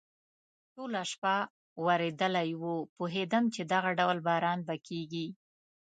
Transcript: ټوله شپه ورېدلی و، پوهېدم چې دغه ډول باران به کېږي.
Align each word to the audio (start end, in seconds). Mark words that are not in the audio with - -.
ټوله 0.73 1.01
شپه 1.11 1.35
ورېدلی 1.85 2.49
و، 2.61 2.63
پوهېدم 2.95 3.43
چې 3.53 3.61
دغه 3.73 3.89
ډول 3.99 4.17
باران 4.27 4.59
به 4.67 4.75
کېږي. 4.87 5.27